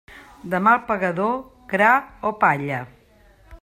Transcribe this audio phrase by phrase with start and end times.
[0.53, 1.37] Del mal pagador,
[1.75, 1.93] gra
[2.31, 2.85] o palla.